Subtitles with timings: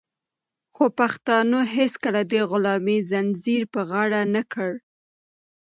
[0.75, 4.71] خو پښتنو هيڅکله د غلامۍ زنځير په غاړه نه کړ.